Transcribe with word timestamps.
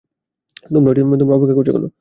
তোমরা 0.65 0.91
অপেক্ষা 1.35 1.55
করছো 1.57 1.71
কেন! 1.75 1.85